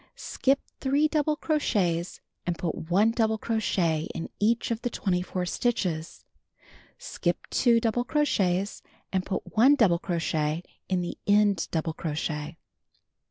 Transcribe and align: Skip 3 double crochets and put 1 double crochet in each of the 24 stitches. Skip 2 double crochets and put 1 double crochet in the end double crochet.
Skip 0.15 0.59
3 0.79 1.09
double 1.09 1.35
crochets 1.35 2.21
and 2.47 2.57
put 2.57 2.89
1 2.89 3.11
double 3.11 3.37
crochet 3.37 4.07
in 4.15 4.29
each 4.39 4.71
of 4.71 4.81
the 4.81 4.89
24 4.89 5.45
stitches. 5.45 6.25
Skip 6.97 7.45
2 7.51 7.79
double 7.79 8.03
crochets 8.03 8.81
and 9.13 9.23
put 9.23 9.55
1 9.55 9.75
double 9.75 9.99
crochet 9.99 10.63
in 10.89 11.01
the 11.01 11.19
end 11.27 11.67
double 11.69 11.93
crochet. 11.93 12.57